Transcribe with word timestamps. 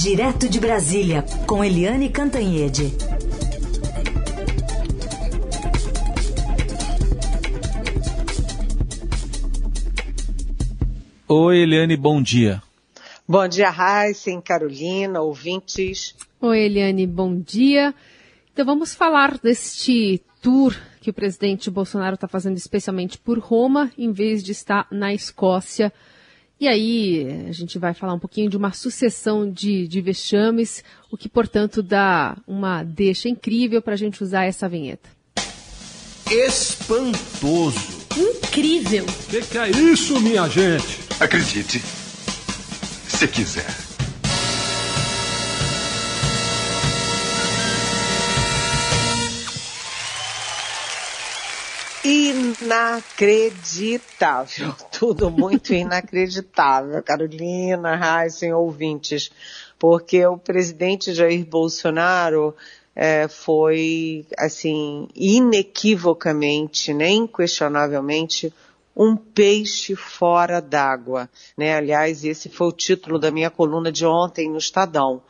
Direto 0.00 0.48
de 0.48 0.60
Brasília, 0.60 1.24
com 1.44 1.64
Eliane 1.64 2.08
Cantanhede. 2.08 2.94
Oi, 11.26 11.58
Eliane, 11.58 11.96
bom 11.96 12.22
dia. 12.22 12.62
Bom 13.26 13.48
dia, 13.48 13.74
Heisen, 13.76 14.40
Carolina, 14.40 15.20
ouvintes. 15.20 16.14
Oi, 16.40 16.60
Eliane, 16.60 17.04
bom 17.04 17.34
dia. 17.34 17.92
Então 18.52 18.64
vamos 18.64 18.94
falar 18.94 19.36
deste 19.38 20.22
tour 20.40 20.76
que 21.00 21.10
o 21.10 21.12
presidente 21.12 21.72
Bolsonaro 21.72 22.14
está 22.14 22.28
fazendo 22.28 22.56
especialmente 22.56 23.18
por 23.18 23.40
Roma, 23.40 23.90
em 23.98 24.12
vez 24.12 24.44
de 24.44 24.52
estar 24.52 24.86
na 24.92 25.12
Escócia. 25.12 25.92
E 26.60 26.66
aí 26.66 27.46
a 27.48 27.52
gente 27.52 27.78
vai 27.78 27.94
falar 27.94 28.14
um 28.14 28.18
pouquinho 28.18 28.50
de 28.50 28.56
uma 28.56 28.72
sucessão 28.72 29.48
de, 29.48 29.86
de 29.86 30.00
vexames, 30.00 30.82
o 31.10 31.16
que, 31.16 31.28
portanto, 31.28 31.82
dá 31.82 32.36
uma 32.46 32.82
deixa 32.82 33.28
incrível 33.28 33.80
para 33.80 33.94
a 33.94 33.96
gente 33.96 34.22
usar 34.22 34.44
essa 34.44 34.68
vinheta. 34.68 35.08
Espantoso. 36.30 37.98
Incrível. 38.16 39.04
O 39.04 39.30
que, 39.30 39.40
que 39.42 39.58
é 39.58 39.70
isso, 39.70 40.20
minha 40.20 40.48
gente? 40.48 41.00
Acredite, 41.20 41.80
se 43.08 43.28
quiser. 43.28 43.87
Inacreditável, 52.10 54.74
tudo 54.90 55.30
muito 55.30 55.74
inacreditável, 55.74 57.02
Carolina, 57.02 58.24
Heisen, 58.24 58.54
ouvintes, 58.54 59.30
porque 59.78 60.24
o 60.24 60.38
presidente 60.38 61.12
Jair 61.12 61.44
Bolsonaro 61.44 62.56
é, 62.96 63.28
foi, 63.28 64.24
assim, 64.38 65.06
inequivocamente, 65.14 66.94
né, 66.94 67.10
inquestionavelmente, 67.10 68.54
um 68.96 69.14
peixe 69.14 69.94
fora 69.94 70.62
d'água, 70.62 71.28
né? 71.58 71.76
Aliás, 71.76 72.24
esse 72.24 72.48
foi 72.48 72.68
o 72.68 72.72
título 72.72 73.18
da 73.18 73.30
minha 73.30 73.50
coluna 73.50 73.92
de 73.92 74.06
ontem 74.06 74.50
no 74.50 74.56
Estadão, 74.56 75.20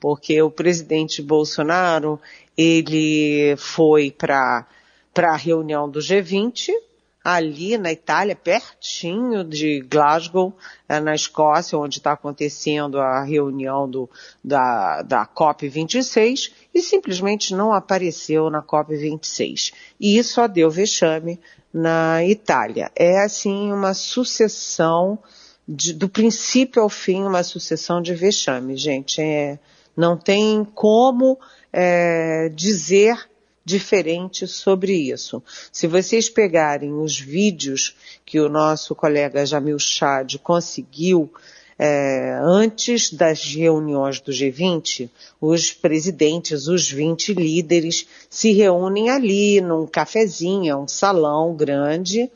porque 0.00 0.42
o 0.42 0.50
presidente 0.50 1.22
Bolsonaro, 1.22 2.20
ele 2.56 3.54
foi 3.56 4.10
para 4.10 4.66
para 5.14 5.30
a 5.30 5.36
reunião 5.36 5.88
do 5.88 6.00
G20, 6.00 6.72
ali 7.24 7.78
na 7.78 7.90
Itália, 7.90 8.36
pertinho 8.36 9.42
de 9.42 9.80
Glasgow, 9.80 10.52
eh, 10.86 11.00
na 11.00 11.14
Escócia, 11.14 11.78
onde 11.78 11.98
está 11.98 12.12
acontecendo 12.12 13.00
a 13.00 13.22
reunião 13.22 13.88
do, 13.88 14.10
da, 14.44 15.00
da 15.00 15.26
COP26, 15.26 16.52
e 16.74 16.82
simplesmente 16.82 17.54
não 17.54 17.72
apareceu 17.72 18.50
na 18.50 18.60
COP26. 18.60 19.72
E 19.98 20.18
isso 20.18 20.34
só 20.34 20.46
deu 20.46 20.70
vexame 20.70 21.40
na 21.72 22.22
Itália. 22.26 22.90
É, 22.94 23.20
assim, 23.20 23.72
uma 23.72 23.94
sucessão, 23.94 25.18
de, 25.66 25.94
do 25.94 26.10
princípio 26.10 26.82
ao 26.82 26.90
fim, 26.90 27.22
uma 27.22 27.42
sucessão 27.42 28.02
de 28.02 28.14
vexame, 28.14 28.76
gente. 28.76 29.22
É, 29.22 29.58
não 29.96 30.16
tem 30.16 30.62
como 30.62 31.38
é, 31.72 32.50
dizer 32.54 33.16
diferente 33.64 34.46
sobre 34.46 34.92
isso. 34.92 35.42
Se 35.72 35.86
vocês 35.86 36.28
pegarem 36.28 36.92
os 36.92 37.18
vídeos 37.18 37.96
que 38.24 38.38
o 38.38 38.48
nosso 38.48 38.94
colega 38.94 39.46
Jamil 39.46 39.78
Chad 39.78 40.36
conseguiu 40.38 41.30
é, 41.78 42.38
antes 42.42 43.12
das 43.12 43.42
reuniões 43.42 44.20
do 44.20 44.30
G20, 44.30 45.08
os 45.40 45.72
presidentes, 45.72 46.68
os 46.68 46.90
20 46.90 47.34
líderes 47.34 48.06
se 48.30 48.52
reúnem 48.52 49.10
ali 49.10 49.60
num 49.60 49.86
cafezinho, 49.86 50.70
é 50.70 50.76
um 50.76 50.86
salão 50.86 51.54
grande, 51.56 52.30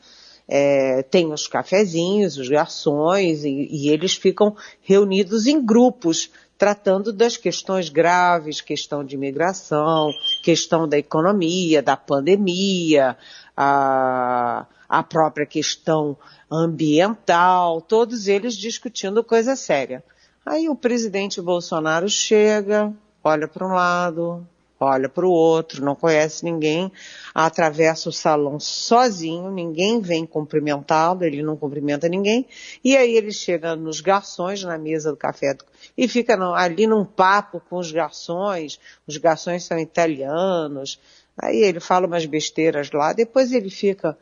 é, 0.47 1.03
tem 1.03 1.31
os 1.31 1.47
cafezinhos, 1.47 2.37
os 2.37 2.49
garçons, 2.49 3.45
e, 3.45 3.67
e 3.71 3.89
eles 3.89 4.15
ficam 4.15 4.55
reunidos 4.81 5.45
em 5.45 5.63
grupos, 5.63 6.31
tratando 6.59 7.13
das 7.13 7.37
questões 7.37 7.87
graves, 7.87 8.59
questão 8.59 9.01
de 9.01 9.15
imigração, 9.15 10.11
questão 10.43 10.85
da 10.85 10.97
economia, 10.97 11.81
da 11.81 11.95
pandemia, 11.95 13.17
a, 13.55 14.65
a 14.87 15.01
própria 15.01 15.45
questão 15.45 16.17
ambiental, 16.51 17.79
todos 17.79 18.27
eles 18.27 18.55
discutindo 18.55 19.23
coisa 19.23 19.55
séria. 19.55 20.03
Aí 20.45 20.67
o 20.67 20.75
presidente 20.75 21.41
Bolsonaro 21.41 22.09
chega, 22.09 22.93
olha 23.23 23.47
para 23.47 23.65
um 23.65 23.71
lado, 23.71 24.45
olha 24.79 25.09
para 25.09 25.25
o 25.25 25.31
outro, 25.31 25.83
não 25.83 25.93
conhece 25.93 26.45
ninguém, 26.45 26.91
atravessa 27.33 28.09
o 28.09 28.13
salão 28.13 28.59
sozinho, 28.59 29.51
ninguém 29.51 29.99
vem 29.99 30.25
cumprimentá-lo, 30.25 31.23
ele 31.23 31.43
não 31.43 31.57
cumprimenta 31.57 32.07
ninguém, 32.07 32.47
e 32.83 32.95
aí 32.95 33.15
ele 33.15 33.31
chega 33.31 33.75
nos 33.75 33.99
garçons 33.99 34.63
na 34.63 34.77
mesa 34.77 35.11
do 35.11 35.17
café 35.17 35.57
e 35.97 36.07
fica 36.07 36.37
ali 36.53 36.87
num 36.87 37.03
papo 37.03 37.61
com 37.69 37.77
os 37.77 37.91
garçons, 37.91 38.79
os 39.05 39.17
garçons 39.17 39.65
são 39.65 39.77
italianos, 39.77 40.99
aí 41.37 41.57
ele 41.57 41.79
fala 41.79 42.07
umas 42.07 42.25
besteiras 42.25 42.89
lá, 42.91 43.11
depois 43.11 43.51
ele 43.51 43.69
fica 43.69 44.17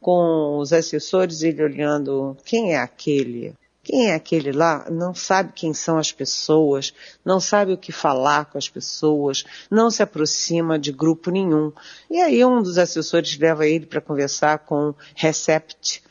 com 0.00 0.58
os 0.58 0.72
assessores, 0.72 1.42
ele 1.42 1.62
olhando, 1.62 2.34
quem 2.44 2.72
é 2.72 2.78
aquele? 2.78 3.54
Quem 3.82 4.10
é 4.10 4.14
aquele 4.14 4.52
lá 4.52 4.86
não 4.90 5.14
sabe 5.14 5.52
quem 5.54 5.72
são 5.72 5.96
as 5.96 6.12
pessoas, 6.12 6.92
não 7.24 7.40
sabe 7.40 7.72
o 7.72 7.78
que 7.78 7.90
falar 7.90 8.44
com 8.44 8.58
as 8.58 8.68
pessoas, 8.68 9.44
não 9.70 9.90
se 9.90 10.02
aproxima 10.02 10.78
de 10.78 10.92
grupo 10.92 11.30
nenhum. 11.30 11.72
E 12.10 12.20
aí 12.20 12.44
um 12.44 12.62
dos 12.62 12.76
assessores 12.76 13.38
leva 13.38 13.66
ele 13.66 13.86
para 13.86 14.00
conversar 14.00 14.58
com 14.60 14.94
Recept, 15.14 16.02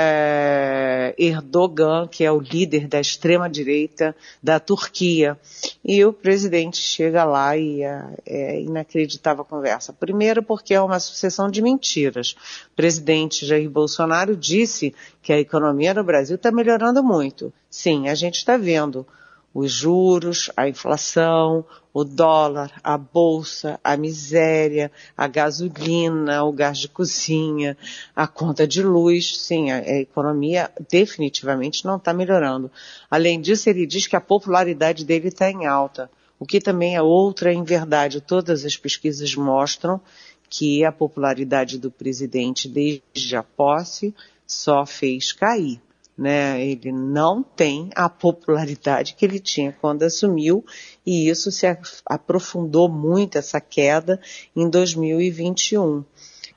é, 0.00 1.12
Erdogan, 1.18 2.06
que 2.06 2.22
é 2.22 2.30
o 2.30 2.38
líder 2.38 2.86
da 2.86 3.00
extrema-direita 3.00 4.14
da 4.40 4.60
Turquia. 4.60 5.36
E 5.84 6.04
o 6.04 6.12
presidente 6.12 6.76
chega 6.76 7.24
lá 7.24 7.56
e 7.56 7.82
é, 7.82 8.04
é 8.24 8.60
inacreditável 8.60 9.42
a 9.42 9.44
conversa. 9.44 9.92
Primeiro 9.92 10.40
porque 10.40 10.72
é 10.72 10.80
uma 10.80 11.00
sucessão 11.00 11.50
de 11.50 11.60
mentiras. 11.60 12.36
O 12.72 12.76
presidente 12.76 13.44
Jair 13.44 13.68
Bolsonaro 13.68 14.36
disse 14.36 14.94
que 15.20 15.32
a 15.32 15.40
economia 15.40 15.92
no 15.92 16.04
Brasil 16.04 16.36
está 16.36 16.52
melhorando 16.52 17.02
muito. 17.02 17.52
Sim, 17.68 18.08
a 18.08 18.14
gente 18.14 18.36
está 18.36 18.56
vendo 18.56 19.04
os 19.52 19.72
juros, 19.72 20.50
a 20.56 20.68
inflação, 20.68 21.64
o 21.92 22.04
dólar, 22.04 22.70
a 22.84 22.96
bolsa, 22.96 23.80
a 23.82 23.96
miséria, 23.96 24.90
a 25.16 25.26
gasolina, 25.26 26.44
o 26.44 26.52
gás 26.52 26.78
de 26.78 26.88
cozinha, 26.88 27.76
a 28.14 28.26
conta 28.26 28.66
de 28.66 28.82
luz. 28.82 29.38
Sim, 29.38 29.70
a, 29.70 29.78
economia 29.98 30.70
definitivamente 30.90 31.84
não 31.84 31.96
está 31.96 32.12
melhorando. 32.12 32.70
Além 33.10 33.40
disso, 33.40 33.68
ele 33.68 33.86
diz 33.86 34.06
que 34.06 34.16
a 34.16 34.20
popularidade 34.20 35.04
dele 35.04 35.28
está 35.28 35.50
em 35.50 35.66
alta, 35.66 36.10
o 36.38 36.46
que 36.46 36.60
também 36.60 36.94
é 36.94 37.02
outra 37.02 37.50
verdade. 37.64 38.20
Todas 38.20 38.64
as 38.64 38.76
pesquisas 38.76 39.34
mostram 39.34 40.00
que 40.48 40.84
a 40.84 40.92
popularidade 40.92 41.78
do 41.78 41.90
presidente 41.90 42.68
desde 42.68 43.36
a 43.36 43.42
posse 43.42 44.14
só 44.46 44.86
fez 44.86 45.32
cair 45.32 45.80
né? 46.18 46.60
Ele 46.60 46.90
não 46.90 47.44
tem 47.44 47.90
a 47.94 48.08
popularidade 48.08 49.14
que 49.14 49.24
ele 49.24 49.38
tinha 49.38 49.72
quando 49.80 50.02
assumiu 50.02 50.64
e 51.06 51.30
isso 51.30 51.52
se 51.52 51.64
aprofundou 52.04 52.88
muito 52.88 53.38
essa 53.38 53.60
queda 53.60 54.20
em 54.56 54.68
2021. 54.68 56.04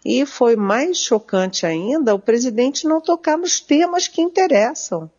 E 0.04 0.26
foi 0.26 0.56
mais 0.56 0.98
chocante 0.98 1.64
ainda 1.64 2.16
o 2.16 2.20
presidente 2.20 2.88
não 2.88 3.00
tocar 3.00 3.38
nos 3.38 3.60
temas 3.60 4.08
que 4.08 4.20
interessam. 4.20 5.10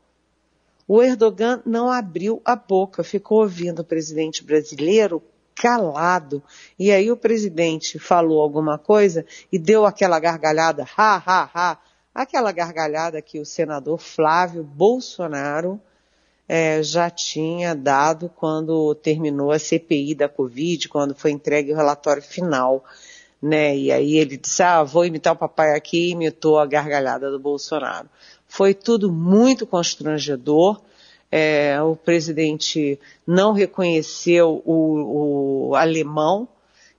O 0.88 1.00
Erdogan 1.00 1.62
não 1.64 1.88
abriu 1.88 2.42
a 2.44 2.56
boca, 2.56 3.04
ficou 3.04 3.42
ouvindo 3.42 3.78
o 3.78 3.84
presidente 3.84 4.42
brasileiro 4.42 5.22
calado. 5.54 6.42
E 6.76 6.90
aí 6.90 7.12
o 7.12 7.16
presidente 7.16 7.96
falou 8.00 8.42
alguma 8.42 8.76
coisa 8.76 9.24
e 9.52 9.58
deu 9.58 9.86
aquela 9.86 10.18
gargalhada, 10.18 10.84
ha, 10.96 11.22
ha, 11.24 11.50
ha, 11.54 11.78
aquela 12.14 12.52
gargalhada 12.52 13.22
que 13.22 13.40
o 13.40 13.46
senador 13.46 13.98
Flávio 13.98 14.62
Bolsonaro 14.62 15.80
é, 16.48 16.82
já 16.82 17.08
tinha 17.08 17.74
dado 17.74 18.28
quando 18.28 18.94
terminou 18.96 19.50
a 19.50 19.58
CPI 19.58 20.14
da 20.14 20.28
Covid, 20.28 20.88
quando 20.88 21.14
foi 21.14 21.30
entregue 21.30 21.72
o 21.72 21.76
relatório 21.76 22.22
final. 22.22 22.84
Né? 23.40 23.76
E 23.76 23.92
aí 23.92 24.16
ele 24.16 24.36
disse, 24.36 24.62
ah, 24.62 24.82
vou 24.82 25.06
imitar 25.06 25.32
o 25.32 25.38
papai 25.38 25.74
aqui, 25.74 26.08
e 26.08 26.10
imitou 26.10 26.58
a 26.58 26.66
gargalhada 26.66 27.30
do 27.30 27.38
Bolsonaro. 27.38 28.08
Foi 28.46 28.74
tudo 28.74 29.10
muito 29.10 29.66
constrangedor. 29.66 30.80
É, 31.30 31.80
o 31.80 31.96
presidente 31.96 33.00
não 33.26 33.54
reconheceu 33.54 34.62
o, 34.66 35.70
o 35.70 35.74
alemão, 35.74 36.46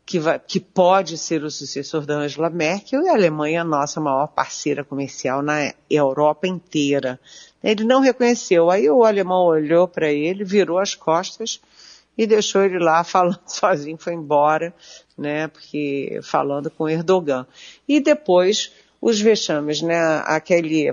que, 0.05 0.19
vai, 0.19 0.39
que 0.39 0.59
pode 0.59 1.17
ser 1.17 1.43
o 1.43 1.51
sucessor 1.51 2.05
da 2.05 2.15
Angela 2.15 2.49
Merkel, 2.49 3.03
e 3.03 3.09
a 3.09 3.13
Alemanha 3.13 3.61
a 3.61 3.65
nossa 3.65 4.01
maior 4.01 4.27
parceira 4.27 4.83
comercial 4.83 5.41
na 5.41 5.73
Europa 5.89 6.47
inteira. 6.47 7.19
Ele 7.63 7.83
não 7.83 8.01
reconheceu. 8.01 8.69
Aí 8.69 8.89
o 8.89 9.05
alemão 9.05 9.45
olhou 9.45 9.87
para 9.87 10.11
ele, 10.11 10.43
virou 10.43 10.77
as 10.77 10.93
costas 10.93 11.61
e 12.17 12.27
deixou 12.27 12.63
ele 12.63 12.79
lá 12.79 13.03
falando 13.05 13.39
sozinho, 13.45 13.97
foi 13.97 14.13
embora, 14.13 14.73
né, 15.17 15.47
porque 15.47 16.19
falando 16.21 16.69
com 16.69 16.89
Erdogan. 16.89 17.47
E 17.87 17.99
depois 17.99 18.73
os 19.01 19.19
vexames, 19.19 19.81
né, 19.81 19.99
aquele 20.25 20.91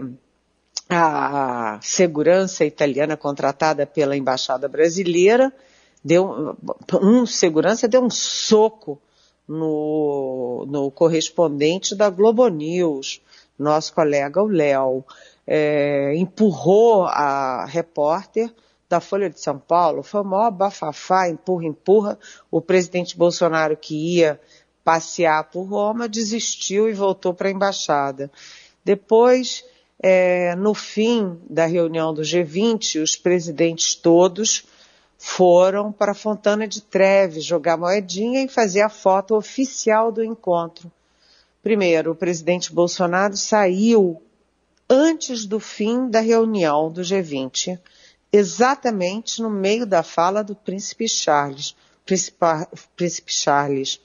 a 0.93 1.79
segurança 1.81 2.65
italiana 2.65 3.17
contratada 3.17 3.87
pela 3.87 4.17
embaixada 4.17 4.67
brasileira 4.67 5.53
deu 6.03 6.57
um 7.03 7.27
segurança 7.27 7.87
deu 7.89 8.03
um 8.03 8.11
soco 8.11 9.01
no, 9.47 10.65
no 10.69 10.91
correspondente 10.91 11.95
da 11.95 12.09
Globo 12.09 12.47
News, 12.49 13.21
nosso 13.59 13.93
colega 13.93 14.41
o 14.41 14.47
Léo, 14.47 15.05
é, 15.47 16.15
empurrou 16.17 17.05
a 17.05 17.65
repórter 17.67 18.53
da 18.89 19.01
Folha 19.01 19.29
de 19.29 19.41
São 19.41 19.59
Paulo, 19.59 20.03
foi 20.03 20.23
maior 20.23 20.51
bafafá, 20.51 21.29
empurra, 21.29 21.65
empurra. 21.65 22.19
O 22.51 22.61
presidente 22.61 23.17
Bolsonaro 23.17 23.77
que 23.77 24.17
ia 24.17 24.41
passear 24.85 25.51
por 25.51 25.63
Roma 25.63 26.09
desistiu 26.09 26.89
e 26.89 26.93
voltou 26.93 27.35
para 27.35 27.49
a 27.49 27.53
embaixada. 27.53 28.31
Depois, 28.85 29.65
é, 30.03 30.55
no 30.57 30.75
fim 30.75 31.39
da 31.49 31.67
reunião 31.67 32.15
do 32.15 32.23
G20, 32.23 33.03
os 33.03 33.17
presidentes 33.17 33.95
todos 33.95 34.65
foram 35.23 35.93
para 35.93 36.15
Fontana 36.15 36.67
de 36.67 36.81
Treves 36.81 37.45
jogar 37.45 37.77
moedinha 37.77 38.43
e 38.43 38.49
fazer 38.49 38.81
a 38.81 38.89
foto 38.89 39.37
oficial 39.37 40.11
do 40.11 40.25
encontro. 40.25 40.91
Primeiro, 41.63 42.13
o 42.13 42.15
presidente 42.15 42.73
Bolsonaro 42.73 43.37
saiu 43.37 44.23
antes 44.89 45.45
do 45.45 45.61
fim 45.61 46.09
da 46.09 46.21
reunião 46.21 46.91
do 46.91 47.03
G20, 47.03 47.79
exatamente 48.33 49.43
no 49.43 49.51
meio 49.51 49.85
da 49.85 50.03
fala 50.03 50.43
do 50.43 50.55
príncipe 50.55 51.07
Charles. 51.07 51.77
Príncipe 52.97 53.31
Charles, 53.31 54.01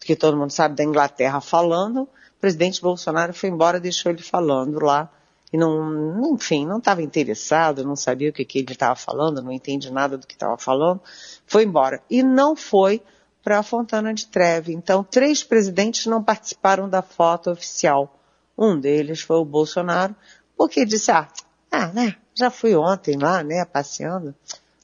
que 0.00 0.16
todo 0.16 0.34
mundo 0.34 0.50
sabe 0.50 0.76
da 0.76 0.82
Inglaterra 0.82 1.42
falando, 1.42 2.04
o 2.04 2.08
presidente 2.40 2.80
Bolsonaro 2.80 3.34
foi 3.34 3.50
embora, 3.50 3.78
deixou 3.78 4.10
ele 4.10 4.22
falando 4.22 4.82
lá 4.82 5.12
e 5.54 5.56
não, 5.56 6.34
enfim, 6.34 6.66
não 6.66 6.78
estava 6.78 7.00
interessado, 7.00 7.84
não 7.84 7.94
sabia 7.94 8.30
o 8.30 8.32
que, 8.32 8.44
que 8.44 8.58
ele 8.58 8.72
estava 8.72 8.96
falando, 8.96 9.40
não 9.40 9.52
entende 9.52 9.88
nada 9.88 10.18
do 10.18 10.26
que 10.26 10.34
estava 10.34 10.58
falando, 10.58 11.00
foi 11.46 11.62
embora. 11.62 12.02
E 12.10 12.24
não 12.24 12.56
foi 12.56 13.00
para 13.40 13.60
a 13.60 13.62
Fontana 13.62 14.12
de 14.12 14.26
Treve. 14.26 14.72
Então, 14.72 15.04
três 15.04 15.44
presidentes 15.44 16.06
não 16.06 16.20
participaram 16.20 16.88
da 16.88 17.02
foto 17.02 17.52
oficial. 17.52 18.18
Um 18.58 18.80
deles 18.80 19.20
foi 19.20 19.36
o 19.36 19.44
Bolsonaro, 19.44 20.12
porque 20.56 20.84
disse, 20.84 21.12
ah, 21.12 21.28
ah 21.70 21.86
né, 21.92 22.16
já 22.34 22.50
fui 22.50 22.74
ontem 22.74 23.16
lá, 23.16 23.44
né, 23.44 23.64
passeando. 23.64 24.34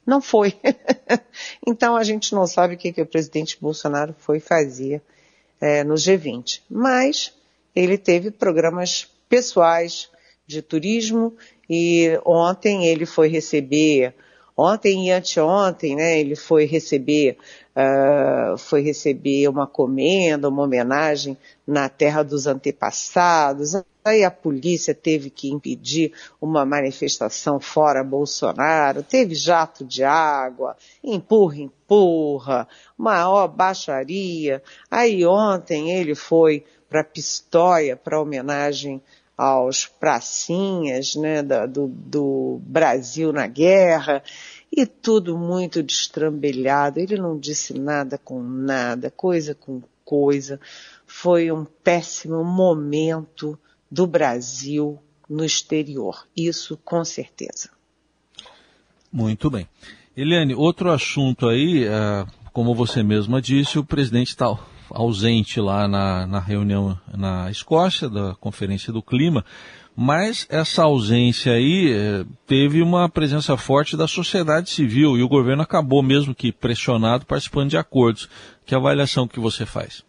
Não 0.06 0.20
foi. 0.20 0.56
então, 1.66 1.96
a 1.96 2.04
gente 2.04 2.32
não 2.32 2.46
sabe 2.46 2.74
o 2.76 2.78
que, 2.78 2.92
que 2.92 3.02
o 3.02 3.06
presidente 3.06 3.58
Bolsonaro 3.60 4.14
foi 4.20 4.38
fazer 4.38 5.02
é, 5.60 5.82
no 5.82 5.94
G20. 5.94 6.60
Mas 6.70 7.34
ele 7.74 7.98
teve 7.98 8.30
programas 8.30 9.08
pessoais, 9.28 10.08
de 10.50 10.60
turismo 10.60 11.32
e 11.68 12.20
ontem 12.24 12.86
ele 12.86 13.06
foi 13.06 13.28
receber, 13.28 14.12
ontem 14.56 15.06
e 15.06 15.12
anteontem, 15.12 15.94
né, 15.94 16.18
ele 16.18 16.34
foi 16.34 16.64
receber, 16.64 17.38
uh, 17.76 18.58
foi 18.58 18.82
receber 18.82 19.48
uma 19.48 19.66
comenda, 19.68 20.48
uma 20.48 20.64
homenagem 20.64 21.38
na 21.64 21.88
terra 21.88 22.24
dos 22.24 22.48
antepassados. 22.48 23.80
Aí 24.04 24.24
a 24.24 24.30
polícia 24.30 24.92
teve 24.92 25.30
que 25.30 25.50
impedir 25.50 26.12
uma 26.40 26.66
manifestação 26.66 27.60
fora 27.60 28.02
Bolsonaro, 28.02 29.04
teve 29.04 29.34
jato 29.36 29.84
de 29.84 30.02
água, 30.02 30.76
empurra, 31.04 31.58
empurra, 31.58 32.68
maior 32.98 33.46
baixaria. 33.46 34.60
Aí 34.90 35.24
ontem 35.24 35.92
ele 35.92 36.16
foi 36.16 36.64
para 36.88 37.04
Pistoia 37.04 37.96
para 37.96 38.20
homenagem 38.20 39.00
aos 39.40 39.86
pracinhas 39.86 41.16
né, 41.16 41.42
da, 41.42 41.64
do, 41.64 41.88
do 41.88 42.60
Brasil 42.62 43.32
na 43.32 43.46
guerra, 43.46 44.22
e 44.70 44.84
tudo 44.84 45.38
muito 45.38 45.82
destrambelhado. 45.82 47.00
Ele 47.00 47.16
não 47.16 47.38
disse 47.38 47.72
nada 47.72 48.18
com 48.18 48.42
nada, 48.42 49.10
coisa 49.10 49.54
com 49.54 49.82
coisa. 50.04 50.60
Foi 51.06 51.50
um 51.50 51.64
péssimo 51.64 52.44
momento 52.44 53.58
do 53.90 54.06
Brasil 54.06 54.98
no 55.26 55.42
exterior. 55.42 56.26
Isso 56.36 56.76
com 56.84 57.02
certeza. 57.02 57.70
Muito 59.10 59.48
bem. 59.48 59.66
Eliane, 60.14 60.54
outro 60.54 60.90
assunto 60.90 61.48
aí, 61.48 61.86
é, 61.86 62.26
como 62.52 62.74
você 62.74 63.02
mesma 63.02 63.40
disse, 63.40 63.78
o 63.78 63.84
presidente 63.84 64.28
está 64.28 64.54
ausente 64.90 65.60
lá 65.60 65.86
na, 65.88 66.26
na 66.26 66.38
reunião 66.38 66.98
na 67.14 67.50
Escócia, 67.50 68.08
da 68.08 68.34
Conferência 68.34 68.92
do 68.92 69.02
Clima, 69.02 69.44
mas 69.96 70.46
essa 70.48 70.84
ausência 70.84 71.52
aí 71.52 71.92
eh, 71.92 72.24
teve 72.46 72.80
uma 72.80 73.08
presença 73.08 73.56
forte 73.56 73.96
da 73.96 74.08
sociedade 74.08 74.70
civil 74.70 75.18
e 75.18 75.22
o 75.22 75.28
governo 75.28 75.62
acabou, 75.62 76.02
mesmo 76.02 76.34
que 76.34 76.52
pressionado, 76.52 77.26
participando 77.26 77.70
de 77.70 77.76
acordos. 77.76 78.28
Que 78.64 78.74
avaliação 78.74 79.28
que 79.28 79.40
você 79.40 79.66
faz? 79.66 80.04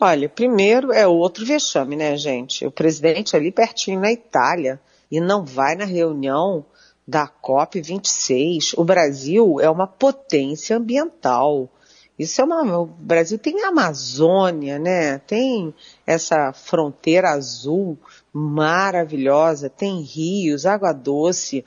Olha, 0.00 0.28
primeiro 0.28 0.92
é 0.92 1.06
outro 1.06 1.46
vexame, 1.46 1.96
né, 1.96 2.16
gente? 2.16 2.66
O 2.66 2.70
presidente 2.70 3.36
ali 3.36 3.52
pertinho 3.52 4.00
na 4.00 4.10
Itália 4.10 4.80
e 5.10 5.20
não 5.20 5.44
vai 5.44 5.76
na 5.76 5.84
reunião 5.84 6.64
da 7.06 7.28
COP26. 7.28 8.74
O 8.76 8.84
Brasil 8.84 9.60
é 9.60 9.70
uma 9.70 9.86
potência 9.86 10.76
ambiental. 10.76 11.70
Isso 12.18 12.40
é 12.40 12.44
uma. 12.44 12.78
O 12.78 12.86
Brasil 12.86 13.38
tem 13.38 13.64
a 13.64 13.68
Amazônia, 13.68 14.78
né? 14.78 15.18
Tem 15.18 15.74
essa 16.06 16.52
fronteira 16.52 17.30
azul 17.30 17.98
maravilhosa, 18.32 19.68
tem 19.68 20.00
rios, 20.00 20.64
água 20.64 20.92
doce, 20.92 21.64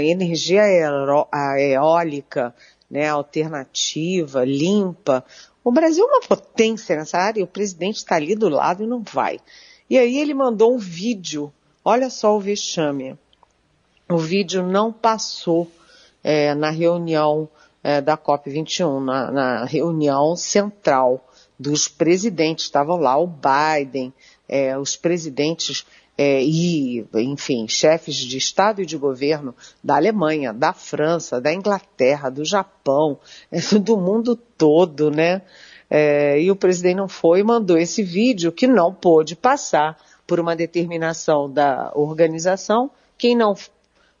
energia 0.00 0.62
eólica, 1.58 2.54
né? 2.90 3.08
Alternativa, 3.08 4.44
limpa. 4.44 5.24
O 5.64 5.72
Brasil 5.72 6.04
é 6.04 6.08
uma 6.08 6.20
potência 6.20 6.96
nessa 6.96 7.18
área 7.18 7.40
e 7.40 7.44
o 7.44 7.48
presidente 7.48 7.96
está 7.96 8.16
ali 8.16 8.34
do 8.36 8.48
lado 8.48 8.84
e 8.84 8.86
não 8.86 9.02
vai. 9.02 9.40
E 9.90 9.98
aí 9.98 10.18
ele 10.18 10.34
mandou 10.34 10.74
um 10.74 10.78
vídeo. 10.78 11.52
Olha 11.84 12.08
só 12.08 12.36
o 12.36 12.40
vexame. 12.40 13.16
O 14.08 14.16
vídeo 14.16 14.62
não 14.62 14.92
passou 14.92 15.70
é, 16.22 16.54
na 16.54 16.70
reunião 16.70 17.48
é, 17.82 18.00
da 18.00 18.16
COP21, 18.16 19.04
na, 19.04 19.30
na, 19.30 19.64
reunião 19.64 20.36
central 20.36 21.24
dos 21.58 21.88
presidentes. 21.88 22.64
Estavam 22.64 22.96
lá 22.96 23.18
o 23.18 23.26
Biden, 23.26 24.12
é, 24.48 24.78
os 24.78 24.96
presidentes 24.96 25.84
é, 26.16 26.42
e, 26.42 27.06
enfim, 27.14 27.66
chefes 27.66 28.16
de 28.16 28.36
Estado 28.36 28.82
e 28.82 28.86
de 28.86 28.96
governo 28.96 29.54
da 29.82 29.96
Alemanha, 29.96 30.52
da 30.52 30.72
França, 30.72 31.40
da 31.40 31.52
Inglaterra, 31.52 32.30
do 32.30 32.44
Japão, 32.44 33.18
é, 33.50 33.60
do 33.78 33.96
mundo 33.96 34.36
todo, 34.36 35.10
né? 35.10 35.42
É, 35.90 36.40
e 36.40 36.50
o 36.50 36.56
presidente 36.56 36.96
não 36.96 37.08
foi 37.08 37.40
e 37.40 37.44
mandou 37.44 37.76
esse 37.76 38.02
vídeo 38.02 38.50
que 38.50 38.66
não 38.66 38.94
pôde 38.94 39.36
passar 39.36 39.98
por 40.26 40.40
uma 40.40 40.56
determinação 40.56 41.50
da 41.50 41.92
organização. 41.94 42.90
Quem 43.18 43.36
não 43.36 43.54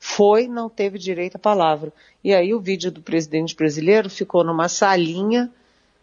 foi, 0.04 0.48
não 0.48 0.68
teve 0.68 0.98
direito 0.98 1.36
à 1.36 1.38
palavra. 1.38 1.92
E 2.24 2.34
aí 2.34 2.52
o 2.52 2.58
vídeo 2.58 2.90
do 2.90 3.00
presidente 3.00 3.54
brasileiro 3.54 4.10
ficou 4.10 4.42
numa 4.42 4.68
salinha 4.68 5.48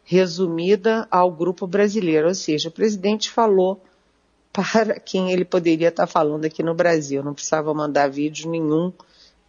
resumida 0.06 1.06
ao 1.12 1.30
grupo 1.30 1.68
brasileiro, 1.68 2.30
ou 2.30 2.34
seja, 2.34 2.70
o 2.70 2.72
presidente 2.72 3.30
falou 3.30 3.84
para 4.54 5.02
quem 5.02 5.34
ele 5.34 5.44
poderia 5.44 5.90
estar 5.90 6.08
falando 6.08 6.46
aqui 6.46 6.64
no 6.64 6.74
Brasil, 6.74 7.22
não 7.22 7.34
precisava 7.34 7.74
mandar 7.74 8.10
vídeo 8.10 8.50
nenhum, 8.50 8.94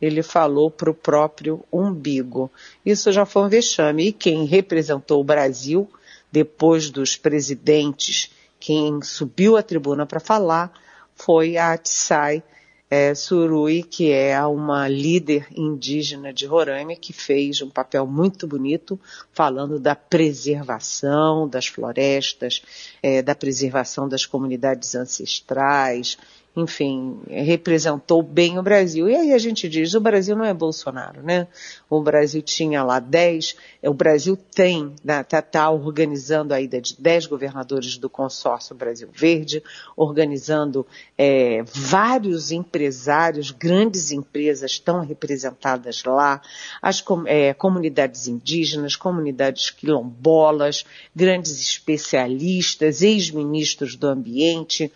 ele 0.03 0.21
falou 0.21 0.69
para 0.69 0.91
o 0.91 0.95
próprio 0.95 1.65
umbigo. 1.73 2.51
Isso 2.85 3.13
já 3.13 3.25
foi 3.25 3.45
um 3.45 3.49
vexame. 3.49 4.09
E 4.09 4.13
quem 4.13 4.47
representou 4.47 5.21
o 5.21 5.25
Brasil, 5.25 5.89
depois 6.31 6.91
dos 6.91 7.17
presidentes, 7.17 8.33
quem 8.59 9.01
subiu 9.01 9.57
à 9.57 9.63
tribuna 9.63 10.05
para 10.07 10.19
falar, 10.19 10.73
foi 11.15 11.57
a 11.57 11.75
Atsai 11.75 12.43
é, 12.91 13.15
Surui, 13.15 13.85
que 13.85 14.11
é 14.11 14.45
uma 14.45 14.89
líder 14.89 15.47
indígena 15.55 16.33
de 16.33 16.45
Roraima, 16.45 16.97
que 16.97 17.13
fez 17.13 17.63
um 17.63 17.71
papel 17.71 18.05
muito 18.05 18.49
bonito 18.49 18.99
falando 19.33 19.79
da 19.79 19.95
preservação 19.95 21.49
das 21.49 21.69
florestas, 21.69 22.61
é, 23.01 23.23
da 23.23 23.35
preservação 23.35 24.09
das 24.09 24.27
comunidades 24.27 24.97
ancestrais 24.97 26.19
enfim, 26.57 27.21
representou 27.29 28.23
bem 28.23 28.59
o 28.59 28.63
Brasil. 28.63 29.09
E 29.09 29.15
aí 29.15 29.33
a 29.33 29.39
gente 29.39 29.69
diz, 29.69 29.95
o 29.95 30.01
Brasil 30.01 30.35
não 30.35 30.45
é 30.45 30.53
Bolsonaro, 30.53 31.23
né? 31.23 31.47
O 31.89 32.03
Brasil 32.03 32.43
tinha 32.43 32.83
lá 32.83 32.99
10, 32.99 33.57
o 33.85 33.95
Brasil 33.95 34.37
tem, 34.37 34.93
está 34.97 35.39
né, 35.39 35.43
tá 35.43 35.71
organizando 35.71 36.53
a 36.53 36.61
ida 36.61 36.81
de 36.81 36.97
10 36.99 37.27
governadores 37.27 37.97
do 37.97 38.11
consórcio 38.11 38.75
Brasil 38.75 39.09
Verde, 39.13 39.63
organizando 39.97 40.85
é, 41.17 41.63
vários 41.65 42.51
empresários, 42.51 43.53
grandes 43.53 44.11
empresas 44.11 44.73
estão 44.73 45.05
representadas 45.05 46.03
lá, 46.03 46.43
as 46.83 47.03
é, 47.27 47.55
comunidades 47.55 48.27
indígenas, 48.27 48.97
comunidades 48.97 49.71
quilombolas, 49.71 50.85
grandes 51.15 51.61
especialistas, 51.61 53.03
ex-ministros 53.03 53.95
do 53.95 54.09
ambiente, 54.09 54.93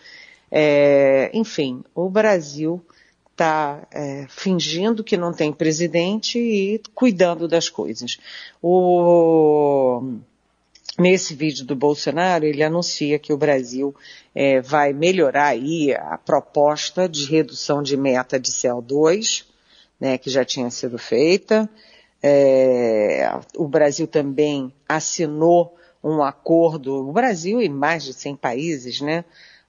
é, 0.57 1.33
enfim, 1.35 1.83
o 1.93 2.09
Brasil 2.09 2.81
está 3.33 3.89
é, 3.91 4.25
fingindo 4.29 5.03
que 5.03 5.17
não 5.17 5.33
tem 5.33 5.53
presidente 5.53 6.39
e 6.39 6.81
cuidando 6.95 7.49
das 7.49 7.69
coisas. 7.69 8.21
O, 8.63 10.13
nesse 10.97 11.35
vídeo 11.35 11.65
do 11.65 11.75
Bolsonaro, 11.75 12.45
ele 12.45 12.63
anuncia 12.63 13.19
que 13.19 13.33
o 13.33 13.37
Brasil 13.37 13.93
é, 14.33 14.61
vai 14.61 14.93
melhorar 14.93 15.47
aí 15.47 15.93
a 15.93 16.17
proposta 16.17 17.09
de 17.09 17.27
redução 17.27 17.83
de 17.83 17.97
meta 17.97 18.39
de 18.39 18.53
CO2, 18.53 19.47
né, 19.99 20.17
que 20.19 20.31
já 20.31 20.45
tinha 20.45 20.71
sido 20.71 20.99
feita. 20.99 21.69
É, 22.23 23.29
o 23.57 23.67
Brasil 23.67 24.07
também 24.07 24.73
assinou 24.89 25.77
um 26.03 26.23
acordo, 26.23 27.09
o 27.09 27.13
Brasil 27.13 27.61
e 27.61 27.69
mais 27.69 28.05
de 28.05 28.13
100 28.13 28.37
países, 28.37 29.01
né, 29.01 29.25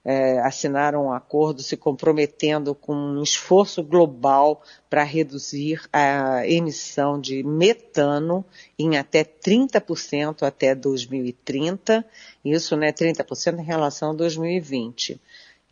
é, 0.08 0.38
assinaram 0.38 1.06
um 1.06 1.12
acordo 1.12 1.62
se 1.62 1.76
comprometendo 1.76 2.76
com 2.76 2.94
um 2.94 3.24
esforço 3.24 3.82
global 3.82 4.62
para 4.88 5.02
reduzir 5.02 5.82
a 5.92 6.46
emissão 6.46 7.20
de 7.20 7.42
metano 7.42 8.44
em 8.78 8.96
até 8.96 9.24
30% 9.24 10.44
até 10.44 10.76
2030, 10.76 12.06
isso 12.44 12.76
né, 12.76 12.92
30% 12.92 13.58
em 13.58 13.64
relação 13.64 14.12
a 14.12 14.14
2020. 14.14 15.20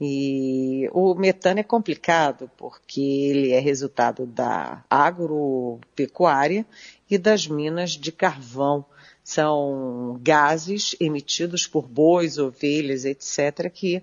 E 0.01 0.91
o 0.93 1.15
metano 1.15 1.61
é 1.61 1.63
complicado 1.63 2.51
porque 2.57 3.01
ele 3.01 3.53
é 3.53 3.61
resultado 3.61 4.27
da 4.27 4.85
agropecuária 4.91 6.67
e 7.09 7.17
das 7.17 7.47
minas 7.47 7.93
de 7.93 8.11
carvão 8.11 8.85
são 9.25 10.21
gases 10.21 10.95
emitidos 11.01 11.67
por 11.67 11.89
bois, 11.89 12.37
ovelhas, 12.37 13.07
etc., 13.07 13.71
que 13.73 14.03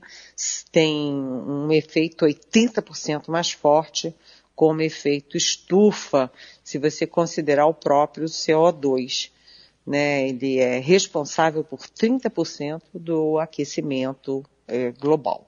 têm 0.71 1.13
um 1.13 1.71
efeito 1.71 2.25
80% 2.25 3.29
mais 3.29 3.51
forte 3.51 4.13
como 4.55 4.81
efeito 4.81 5.37
estufa, 5.37 6.31
se 6.63 6.79
você 6.79 7.05
considerar 7.05 7.67
o 7.67 7.73
próprio 7.73 8.25
CO2. 8.25 9.29
Né? 9.85 10.27
Ele 10.27 10.57
é 10.57 10.79
responsável 10.79 11.63
por 11.63 11.79
30% 11.79 12.81
do 12.93 13.37
aquecimento 13.37 14.43
é, 14.67 14.91
global. 14.91 15.47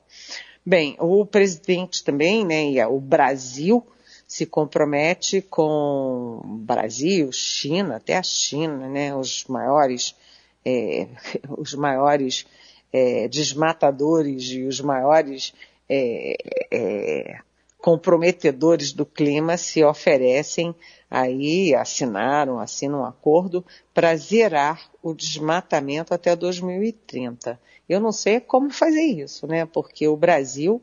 Bem, 0.63 0.95
o 0.99 1.25
presidente 1.25 2.03
também, 2.03 2.45
né, 2.45 2.87
o 2.87 2.99
Brasil, 2.99 3.85
se 4.33 4.47
compromete 4.47 5.43
com 5.43 6.41
Brasil, 6.43 7.31
China, 7.31 7.97
até 7.97 8.17
a 8.17 8.23
China, 8.23 8.89
né, 8.89 9.15
os 9.15 9.45
maiores, 9.45 10.15
é, 10.65 11.07
os 11.55 11.75
maiores 11.75 12.43
é, 12.91 13.27
desmatadores 13.27 14.45
e 14.45 14.63
os 14.63 14.81
maiores 14.81 15.53
é, 15.87 16.35
é, 16.71 17.37
comprometedores 17.77 18.91
do 18.91 19.05
clima 19.05 19.55
se 19.55 19.83
oferecem 19.83 20.73
aí, 21.11 21.75
assinaram, 21.75 22.59
assinam 22.59 23.01
um 23.01 23.05
acordo 23.05 23.63
para 23.93 24.15
zerar 24.15 24.89
o 25.03 25.13
desmatamento 25.13 26.11
até 26.11 26.35
2030. 26.35 27.59
Eu 27.87 27.99
não 27.99 28.11
sei 28.11 28.39
como 28.39 28.71
fazer 28.71 29.03
isso, 29.03 29.45
né? 29.45 29.63
Porque 29.67 30.07
o 30.07 30.17
Brasil, 30.17 30.81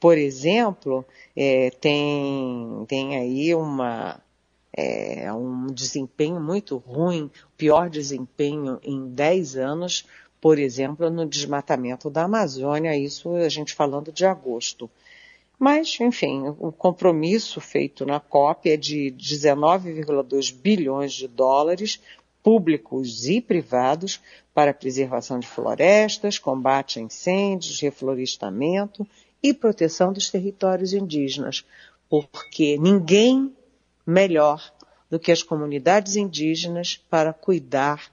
por 0.00 0.16
exemplo, 0.16 1.04
é, 1.36 1.68
tem, 1.70 2.86
tem 2.88 3.16
aí 3.16 3.54
uma, 3.54 4.18
é, 4.72 5.30
um 5.30 5.66
desempenho 5.66 6.40
muito 6.40 6.78
ruim, 6.78 7.30
pior 7.54 7.90
desempenho 7.90 8.80
em 8.82 9.10
10 9.10 9.56
anos, 9.56 10.06
por 10.40 10.58
exemplo, 10.58 11.10
no 11.10 11.26
desmatamento 11.26 12.08
da 12.08 12.24
Amazônia, 12.24 12.96
isso 12.96 13.34
a 13.34 13.48
gente 13.50 13.74
falando 13.74 14.10
de 14.10 14.24
agosto. 14.24 14.90
Mas, 15.58 15.98
enfim, 16.00 16.44
o 16.58 16.72
compromisso 16.72 17.60
feito 17.60 18.06
na 18.06 18.18
COP 18.18 18.70
é 18.70 18.78
de 18.78 19.14
19,2 19.18 20.54
bilhões 20.54 21.12
de 21.12 21.28
dólares, 21.28 22.00
públicos 22.42 23.28
e 23.28 23.42
privados, 23.42 24.18
para 24.54 24.72
preservação 24.72 25.38
de 25.38 25.46
florestas, 25.46 26.38
combate 26.38 26.98
a 26.98 27.02
incêndios, 27.02 27.78
reflorestamento 27.80 29.06
e 29.42 29.54
proteção 29.54 30.12
dos 30.12 30.30
territórios 30.30 30.92
indígenas, 30.92 31.64
porque 32.08 32.76
ninguém 32.78 33.54
melhor 34.06 34.72
do 35.10 35.18
que 35.18 35.32
as 35.32 35.42
comunidades 35.42 36.16
indígenas 36.16 36.96
para 37.08 37.32
cuidar 37.32 38.10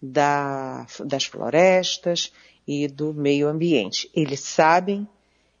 da, 0.00 0.86
das 1.04 1.24
florestas 1.24 2.32
e 2.66 2.86
do 2.86 3.12
meio 3.12 3.48
ambiente. 3.48 4.10
Eles 4.14 4.40
sabem, 4.40 5.06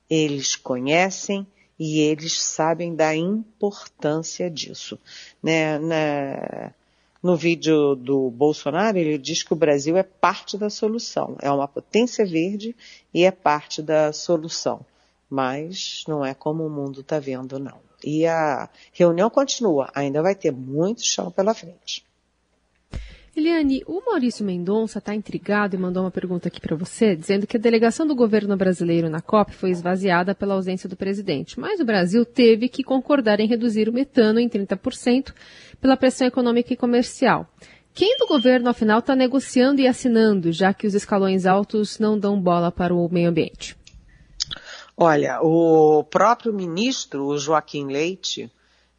eles 0.08 0.56
conhecem 0.56 1.46
e 1.78 2.00
eles 2.00 2.40
sabem 2.40 2.94
da 2.94 3.14
importância 3.14 4.50
disso. 4.50 4.98
Né? 5.42 5.78
Na, 5.78 6.72
no 7.22 7.36
vídeo 7.36 7.94
do 7.94 8.30
Bolsonaro, 8.30 8.96
ele 8.96 9.18
diz 9.18 9.42
que 9.42 9.52
o 9.52 9.56
Brasil 9.56 9.96
é 9.96 10.02
parte 10.02 10.56
da 10.56 10.70
solução, 10.70 11.36
é 11.40 11.50
uma 11.50 11.66
potência 11.66 12.24
verde 12.24 12.74
e 13.12 13.24
é 13.24 13.30
parte 13.30 13.82
da 13.82 14.12
solução 14.12 14.84
mas 15.28 16.04
não 16.08 16.24
é 16.24 16.34
como 16.34 16.66
o 16.66 16.70
mundo 16.70 17.00
está 17.00 17.18
vendo, 17.18 17.58
não. 17.58 17.78
E 18.04 18.26
a 18.26 18.68
reunião 18.92 19.28
continua, 19.28 19.90
ainda 19.94 20.22
vai 20.22 20.34
ter 20.34 20.52
muito 20.52 21.04
chão 21.04 21.30
pela 21.30 21.54
frente. 21.54 22.06
Eliane, 23.38 23.84
o 23.86 24.04
Maurício 24.04 24.44
Mendonça 24.44 24.98
está 24.98 25.14
intrigado 25.14 25.76
e 25.76 25.78
mandou 25.78 26.02
uma 26.02 26.10
pergunta 26.10 26.48
aqui 26.48 26.60
para 26.60 26.74
você, 26.74 27.14
dizendo 27.14 27.46
que 27.46 27.56
a 27.56 27.60
delegação 27.60 28.04
do 28.04 28.14
governo 28.14 28.56
brasileiro 28.56 29.08
na 29.08 29.20
COP 29.20 29.54
foi 29.54 29.70
esvaziada 29.70 30.34
pela 30.34 30.54
ausência 30.54 30.88
do 30.88 30.96
presidente, 30.96 31.58
mas 31.58 31.78
o 31.78 31.84
Brasil 31.84 32.24
teve 32.24 32.68
que 32.68 32.82
concordar 32.82 33.38
em 33.38 33.46
reduzir 33.46 33.88
o 33.88 33.92
metano 33.92 34.40
em 34.40 34.48
30% 34.48 35.32
pela 35.80 35.96
pressão 35.96 36.26
econômica 36.26 36.72
e 36.72 36.76
comercial. 36.76 37.48
Quem 37.94 38.16
do 38.16 38.26
governo, 38.26 38.70
afinal, 38.70 38.98
está 38.98 39.14
negociando 39.14 39.80
e 39.80 39.86
assinando, 39.86 40.50
já 40.50 40.74
que 40.74 40.86
os 40.86 40.94
escalões 40.94 41.46
altos 41.46 41.98
não 41.98 42.18
dão 42.18 42.40
bola 42.40 42.72
para 42.72 42.94
o 42.94 43.08
meio 43.08 43.28
ambiente? 43.28 43.76
Olha, 45.00 45.40
o 45.40 46.02
próprio 46.02 46.52
ministro, 46.52 47.26
o 47.26 47.38
Joaquim 47.38 47.86
Leite, 47.86 48.50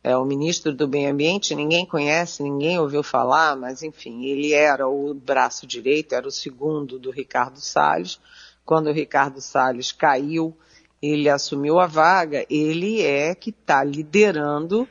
é 0.01 0.15
o 0.15 0.23
ministro 0.23 0.73
do 0.73 0.87
Meio 0.87 1.11
Ambiente, 1.11 1.53
ninguém 1.53 1.85
conhece, 1.85 2.41
ninguém 2.41 2.79
ouviu 2.79 3.03
falar, 3.03 3.57
mas 3.57 3.83
enfim, 3.83 4.23
ele 4.23 4.53
era 4.53 4.87
o 4.87 5.13
braço 5.13 5.67
direito, 5.67 6.15
era 6.15 6.25
o 6.25 6.31
segundo 6.31 6.97
do 6.97 7.11
Ricardo 7.11 7.59
Salles. 7.59 8.17
Quando 8.65 8.87
o 8.87 8.93
Ricardo 8.93 9.41
Salles 9.41 9.91
caiu, 9.91 10.55
ele 11.01 11.27
assumiu 11.27 11.81
a 11.81 11.85
vaga, 11.85 12.45
ele 12.49 13.01
é 13.01 13.35
que 13.35 13.49
está 13.49 13.83
liderando 13.83 14.87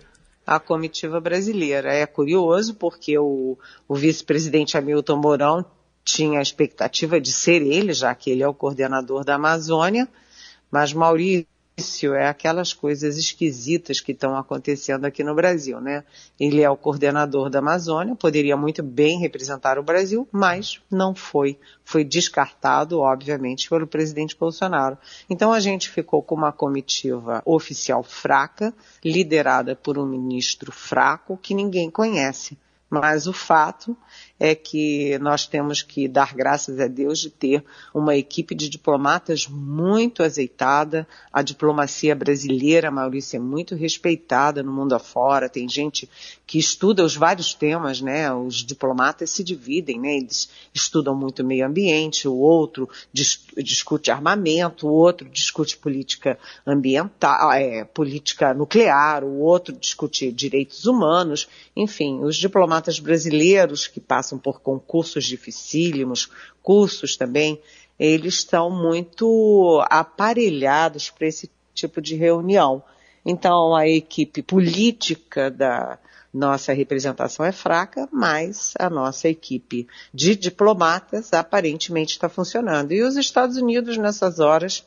a 0.46 0.60
comitiva 0.60 1.18
brasileira. 1.18 1.90
É 1.90 2.04
curioso 2.04 2.74
porque 2.74 3.18
o, 3.18 3.56
o 3.88 3.94
vice-presidente 3.94 4.76
Hamilton 4.76 5.16
Mourão 5.16 5.64
tinha 6.04 6.38
a 6.38 6.42
expectativa 6.42 7.18
de 7.18 7.32
ser 7.32 7.62
ele, 7.62 7.94
já 7.94 8.14
que 8.14 8.30
ele 8.30 8.42
é 8.42 8.48
o 8.48 8.52
coordenador 8.52 9.24
da 9.24 9.36
Amazônia, 9.36 10.06
mas 10.70 10.92
Maurício 10.92 11.48
é 12.14 12.28
aquelas 12.28 12.72
coisas 12.72 13.16
esquisitas 13.16 14.00
que 14.00 14.10
estão 14.10 14.36
acontecendo 14.36 15.04
aqui 15.04 15.22
no 15.22 15.34
Brasil, 15.34 15.80
né? 15.80 16.02
Ele 16.38 16.60
é 16.60 16.68
o 16.68 16.76
coordenador 16.76 17.48
da 17.48 17.60
Amazônia, 17.60 18.16
poderia 18.16 18.56
muito 18.56 18.82
bem 18.82 19.20
representar 19.20 19.78
o 19.78 19.82
Brasil, 19.82 20.26
mas 20.32 20.80
não 20.90 21.14
foi. 21.14 21.56
Foi 21.84 22.02
descartado, 22.02 22.98
obviamente, 22.98 23.68
pelo 23.68 23.86
presidente 23.86 24.36
Bolsonaro. 24.36 24.98
Então 25.30 25.52
a 25.52 25.60
gente 25.60 25.88
ficou 25.88 26.20
com 26.20 26.34
uma 26.34 26.52
comitiva 26.52 27.42
oficial 27.44 28.02
fraca, 28.02 28.74
liderada 29.04 29.76
por 29.76 29.98
um 29.98 30.06
ministro 30.06 30.72
fraco 30.72 31.36
que 31.36 31.54
ninguém 31.54 31.90
conhece 31.90 32.58
Mas 32.90 33.26
o 33.26 33.34
fato 33.34 33.94
é 34.40 34.54
que 34.54 35.18
nós 35.18 35.46
temos 35.46 35.82
que 35.82 36.08
dar 36.08 36.34
graças 36.34 36.80
a 36.80 36.86
Deus 36.86 37.18
de 37.18 37.28
ter 37.28 37.62
uma 37.92 38.16
equipe 38.16 38.54
de 38.54 38.68
diplomatas 38.68 39.46
muito 39.46 40.22
azeitada. 40.22 41.06
A 41.30 41.42
diplomacia 41.42 42.14
brasileira, 42.14 42.90
Maurício, 42.90 43.36
é 43.36 43.40
muito 43.40 43.74
respeitada 43.74 44.62
no 44.62 44.72
mundo 44.72 44.94
afora. 44.94 45.50
Tem 45.50 45.68
gente 45.68 46.08
que 46.46 46.58
estuda 46.58 47.04
os 47.04 47.14
vários 47.14 47.52
temas, 47.52 48.00
né? 48.00 48.32
Os 48.32 48.64
diplomatas 48.64 49.30
se 49.30 49.44
dividem, 49.44 50.00
né? 50.00 50.16
Eles 50.16 50.48
estudam 50.72 51.14
muito 51.14 51.44
meio 51.44 51.66
ambiente, 51.66 52.26
o 52.26 52.36
outro 52.36 52.88
dis 53.12 53.44
discute 53.56 54.10
armamento, 54.10 54.86
o 54.86 54.92
outro 54.92 55.28
discute 55.28 55.76
política 55.76 56.38
ambiental, 56.66 57.52
é, 57.52 57.84
política 57.84 58.54
nuclear, 58.54 59.24
o 59.24 59.40
outro 59.40 59.74
discute 59.76 60.32
direitos 60.32 60.86
humanos. 60.86 61.48
Enfim, 61.76 62.20
os 62.22 62.36
diplomatas 62.36 62.77
brasileiros 63.00 63.86
que 63.86 64.00
passam 64.00 64.38
por 64.38 64.60
concursos 64.60 65.24
dificílimos, 65.24 66.30
cursos 66.62 67.16
também, 67.16 67.60
eles 67.98 68.34
estão 68.34 68.70
muito 68.70 69.84
aparelhados 69.90 71.10
para 71.10 71.26
esse 71.26 71.50
tipo 71.74 72.00
de 72.00 72.14
reunião. 72.14 72.82
Então, 73.24 73.74
a 73.74 73.88
equipe 73.88 74.42
política 74.42 75.50
da 75.50 75.98
nossa 76.32 76.72
representação 76.72 77.44
é 77.44 77.52
fraca, 77.52 78.08
mas 78.12 78.74
a 78.78 78.88
nossa 78.88 79.28
equipe 79.28 79.88
de 80.14 80.36
diplomatas 80.36 81.32
aparentemente 81.32 82.12
está 82.12 82.28
funcionando. 82.28 82.92
E 82.92 83.02
os 83.02 83.16
Estados 83.16 83.56
Unidos, 83.56 83.96
nessas 83.96 84.38
horas, 84.38 84.86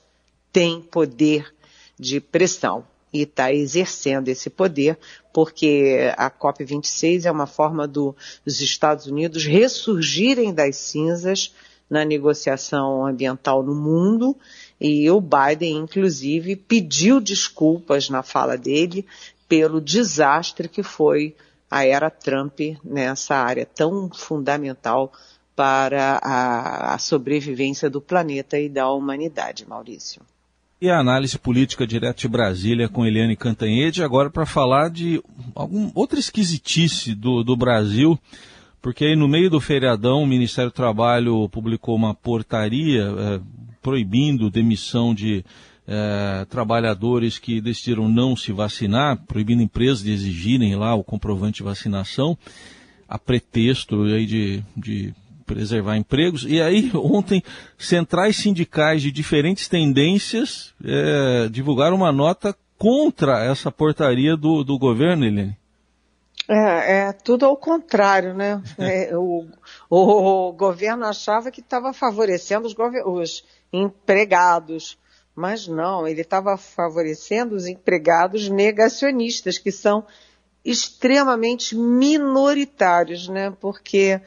têm 0.51 0.81
poder 0.81 1.53
de 1.99 2.19
pressão 2.19 2.85
e 3.13 3.23
está 3.23 3.53
exercendo 3.53 4.29
esse 4.29 4.49
poder, 4.49 4.97
porque 5.33 6.13
a 6.17 6.29
COP26 6.29 7.25
é 7.25 7.31
uma 7.31 7.47
forma 7.47 7.87
do, 7.87 8.15
dos 8.45 8.61
Estados 8.61 9.05
Unidos 9.05 9.45
ressurgirem 9.45 10.53
das 10.53 10.75
cinzas 10.77 11.53
na 11.89 12.05
negociação 12.05 13.05
ambiental 13.05 13.61
no 13.61 13.75
mundo, 13.75 14.37
e 14.79 15.09
o 15.11 15.19
Biden, 15.19 15.77
inclusive, 15.77 16.55
pediu 16.55 17.19
desculpas 17.19 18.09
na 18.09 18.23
fala 18.23 18.57
dele 18.57 19.05
pelo 19.47 19.81
desastre 19.81 20.69
que 20.69 20.81
foi 20.81 21.35
a 21.69 21.85
era 21.85 22.09
Trump 22.09 22.59
nessa 22.83 23.35
área 23.35 23.65
tão 23.65 24.09
fundamental 24.09 25.11
para 25.55 26.19
a, 26.23 26.93
a 26.95 26.97
sobrevivência 26.97 27.89
do 27.89 28.01
planeta 28.01 28.57
e 28.57 28.69
da 28.69 28.89
humanidade, 28.89 29.67
Maurício. 29.67 30.21
E 30.81 30.89
a 30.89 30.97
análise 30.97 31.37
política 31.37 31.85
direto 31.85 32.21
de 32.21 32.27
Brasília 32.27 32.89
com 32.89 33.05
Eliane 33.05 33.35
Cantanhede, 33.35 34.01
agora 34.01 34.31
para 34.31 34.47
falar 34.47 34.89
de 34.89 35.21
algum 35.53 35.91
outra 35.93 36.17
esquisitice 36.17 37.13
do, 37.13 37.43
do 37.43 37.55
Brasil, 37.55 38.17
porque 38.81 39.05
aí 39.05 39.15
no 39.15 39.27
meio 39.27 39.47
do 39.47 39.61
feriadão 39.61 40.23
o 40.23 40.25
Ministério 40.25 40.71
do 40.71 40.73
Trabalho 40.73 41.47
publicou 41.49 41.95
uma 41.95 42.15
portaria 42.15 43.03
é, 43.03 43.39
proibindo 43.79 44.49
demissão 44.49 45.13
de 45.13 45.45
é, 45.87 46.45
trabalhadores 46.49 47.37
que 47.37 47.61
decidiram 47.61 48.09
não 48.09 48.35
se 48.35 48.51
vacinar, 48.51 49.21
proibindo 49.27 49.61
empresas 49.61 50.03
de 50.03 50.11
exigirem 50.11 50.75
lá 50.75 50.95
o 50.95 51.03
comprovante 51.03 51.57
de 51.57 51.63
vacinação, 51.63 52.35
a 53.07 53.19
pretexto 53.19 54.01
aí 54.05 54.25
de, 54.25 54.63
de 54.75 55.13
preservar 55.53 55.97
empregos. 55.97 56.45
E 56.47 56.61
aí, 56.61 56.91
ontem, 56.95 57.43
centrais 57.77 58.37
sindicais 58.37 59.01
de 59.01 59.11
diferentes 59.11 59.67
tendências 59.67 60.73
é, 60.83 61.49
divulgaram 61.49 61.97
uma 61.97 62.11
nota 62.11 62.55
contra 62.77 63.43
essa 63.43 63.71
portaria 63.71 64.35
do, 64.35 64.63
do 64.63 64.79
governo, 64.79 65.25
Helene. 65.25 65.57
É, 66.47 67.07
é 67.07 67.13
tudo 67.13 67.45
ao 67.45 67.55
contrário, 67.55 68.33
né? 68.33 68.61
É, 68.79 69.15
o, 69.15 69.45
o, 69.89 70.51
governo 70.53 71.05
achava 71.05 71.51
que 71.51 71.61
estava 71.61 71.93
favorecendo 71.93 72.67
os, 72.67 72.75
os 73.05 73.45
empregados, 73.71 74.97
mas 75.35 75.67
não, 75.67 76.07
ele 76.07 76.21
estava 76.21 76.57
favorecendo 76.57 77.55
os 77.55 77.67
empregados 77.67 78.49
negacionistas, 78.49 79.57
que 79.57 79.71
são 79.71 80.05
extremamente 80.63 81.75
minoritários, 81.75 83.27
né? 83.27 83.53
Porque 83.59 84.21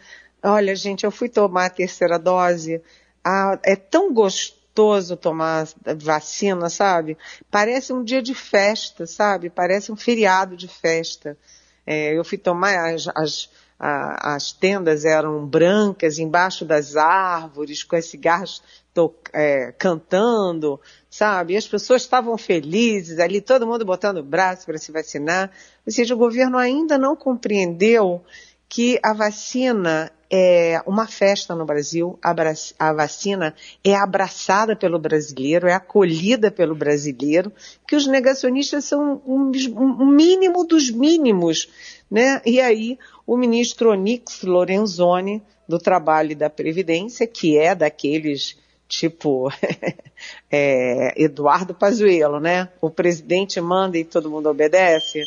Olha, 0.46 0.76
gente, 0.76 1.04
eu 1.04 1.10
fui 1.10 1.30
tomar 1.30 1.64
a 1.64 1.70
terceira 1.70 2.18
dose. 2.18 2.82
Ah, 3.24 3.58
é 3.64 3.74
tão 3.74 4.12
gostoso 4.12 5.16
tomar 5.16 5.66
vacina, 5.96 6.68
sabe? 6.68 7.16
Parece 7.50 7.94
um 7.94 8.04
dia 8.04 8.20
de 8.20 8.34
festa, 8.34 9.06
sabe? 9.06 9.48
Parece 9.48 9.90
um 9.90 9.96
feriado 9.96 10.54
de 10.54 10.68
festa. 10.68 11.34
É, 11.86 12.14
eu 12.14 12.22
fui 12.22 12.36
tomar 12.36 12.92
as, 12.92 13.08
as, 13.14 13.50
as 13.78 14.52
tendas 14.52 15.06
eram 15.06 15.46
brancas 15.46 16.18
embaixo 16.18 16.66
das 16.66 16.94
árvores 16.94 17.82
com 17.82 17.96
as 17.96 18.04
cigarros 18.04 18.62
to, 18.92 19.14
é, 19.32 19.72
cantando, 19.72 20.78
sabe? 21.08 21.54
E 21.54 21.56
as 21.56 21.66
pessoas 21.66 22.02
estavam 22.02 22.36
felizes 22.36 23.18
ali, 23.18 23.40
todo 23.40 23.66
mundo 23.66 23.82
botando 23.82 24.18
o 24.18 24.22
braço 24.22 24.66
para 24.66 24.76
se 24.76 24.92
vacinar. 24.92 25.50
Ou 25.86 25.92
seja, 25.92 26.14
o 26.14 26.18
governo 26.18 26.58
ainda 26.58 26.98
não 26.98 27.16
compreendeu 27.16 28.22
que 28.68 29.00
a 29.02 29.14
vacina 29.14 30.12
é 30.36 30.82
uma 30.84 31.06
festa 31.06 31.54
no 31.54 31.64
Brasil, 31.64 32.18
a 32.20 32.92
vacina 32.92 33.54
é 33.84 33.94
abraçada 33.94 34.74
pelo 34.74 34.98
brasileiro, 34.98 35.68
é 35.68 35.74
acolhida 35.74 36.50
pelo 36.50 36.74
brasileiro, 36.74 37.52
que 37.86 37.94
os 37.94 38.04
negacionistas 38.08 38.84
são 38.84 39.22
um, 39.24 39.52
um 39.76 40.06
mínimo 40.06 40.66
dos 40.66 40.90
mínimos, 40.90 41.68
né? 42.10 42.42
E 42.44 42.60
aí 42.60 42.98
o 43.24 43.36
ministro 43.36 43.92
Onix 43.92 44.42
Lorenzoni, 44.42 45.40
do 45.68 45.78
Trabalho 45.78 46.32
e 46.32 46.34
da 46.34 46.50
Previdência, 46.50 47.28
que 47.28 47.56
é 47.56 47.72
daqueles 47.72 48.58
tipo 48.88 49.48
é, 50.50 51.14
Eduardo 51.16 51.74
Pazuello, 51.74 52.40
né? 52.40 52.70
O 52.80 52.90
presidente 52.90 53.60
manda 53.60 53.96
e 53.96 54.04
todo 54.04 54.28
mundo 54.28 54.48
obedece. 54.48 55.22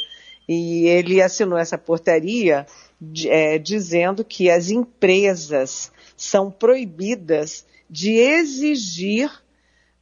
E 0.50 0.86
ele 0.86 1.22
assinou 1.22 1.58
essa 1.58 1.78
portaria 1.78 2.66
é, 3.26 3.58
dizendo 3.58 4.24
que 4.24 4.50
as 4.50 4.70
empresas 4.70 5.92
são 6.16 6.50
proibidas 6.50 7.66
de 7.90 8.12
exigir 8.12 9.30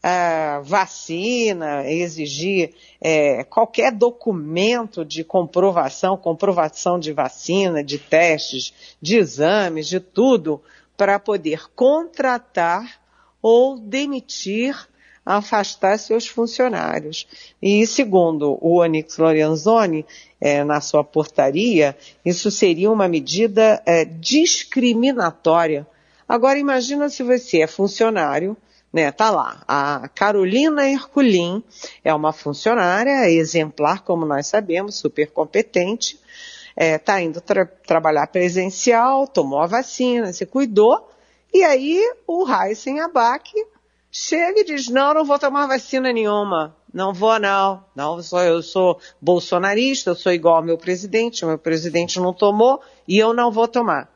uh, 0.06 0.64
vacina, 0.64 1.90
exigir 1.90 2.74
é, 3.02 3.44
qualquer 3.44 3.92
documento 3.92 5.04
de 5.04 5.24
comprovação, 5.24 6.16
comprovação 6.16 7.00
de 7.00 7.12
vacina, 7.12 7.84
de 7.84 7.98
testes, 7.98 8.74
de 9.02 9.18
exames, 9.18 9.88
de 9.88 10.00
tudo, 10.00 10.62
para 10.96 11.20
poder 11.20 11.70
contratar 11.76 13.02
ou 13.42 13.78
demitir 13.78 14.88
afastar 15.26 15.98
seus 15.98 16.28
funcionários. 16.28 17.28
E 17.62 17.88
segundo 17.88 18.58
o 18.62 18.80
Onyx 18.80 19.18
Lorenzoni, 19.18 20.06
é, 20.40 20.64
na 20.64 20.80
sua 20.80 21.04
portaria, 21.04 21.98
isso 22.24 22.52
seria 22.52 22.92
uma 22.92 23.08
medida 23.08 23.82
é, 23.86 24.06
discriminatória. 24.06 25.88
Agora 26.30 26.60
imagina 26.60 27.10
se 27.10 27.24
você 27.24 27.62
é 27.62 27.68
funcionário, 27.68 28.56
né, 28.94 29.12
tá 29.12 29.30
lá, 29.30 29.64
a 29.68 30.08
Carolina 30.14 30.90
Herculin 30.90 31.62
é 32.04 32.14
uma 32.14 32.32
funcionária 32.32 33.30
exemplar, 33.30 34.04
como 34.04 34.26
nós 34.26 34.48
sabemos, 34.48 34.96
super 34.96 35.32
competente, 35.32 36.18
é, 36.76 36.98
tá 36.98 37.22
indo 37.22 37.42
tra 37.42 37.66
trabalhar 37.66 38.28
presencial, 38.28 39.28
tomou 39.28 39.60
a 39.60 39.68
vacina, 39.68 40.32
se 40.32 40.46
cuidou, 40.46 41.10
e 41.54 41.64
aí 41.64 42.02
o 42.28 42.46
Heisen 42.50 43.00
Abac 43.00 43.52
chega 44.18 44.62
e 44.62 44.64
diz, 44.64 44.88
não, 44.88 45.14
não 45.14 45.26
vou 45.26 45.38
tomar 45.38 45.68
vacina 45.68 46.14
nenhuma. 46.14 46.74
Não 46.94 47.14
vou 47.14 47.38
não. 47.38 47.84
Não, 47.94 48.24
sou, 48.24 48.42
eu 48.42 48.64
sou 48.64 48.98
bolsonarista, 49.20 50.12
eu 50.12 50.16
sou 50.16 50.32
igual 50.32 50.56
ao 50.56 50.64
meu 50.64 50.78
presidente, 50.78 51.44
o 51.44 51.50
meu 51.50 51.58
presidente 51.58 52.18
não 52.18 52.34
tomou 52.34 52.82
e 53.06 53.18
eu 53.18 53.34
não 53.34 53.52
vou 53.52 53.68
tomar. 53.68 54.10